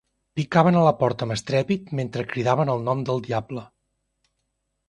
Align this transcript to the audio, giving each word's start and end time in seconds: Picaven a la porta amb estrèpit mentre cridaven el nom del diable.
Picaven 0.39 0.77
a 0.79 0.85
la 0.85 0.93
porta 1.01 1.27
amb 1.27 1.35
estrèpit 1.35 1.93
mentre 1.99 2.25
cridaven 2.33 2.75
el 2.77 2.83
nom 2.89 3.07
del 3.11 3.25
diable. 3.31 3.67